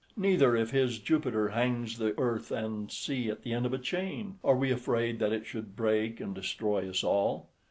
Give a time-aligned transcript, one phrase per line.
[0.17, 3.77] Neither, if his Jupiter {25b} hangs the earth and sea at the end of a
[3.77, 7.49] chain, are we afraid that it should break and destroy us all.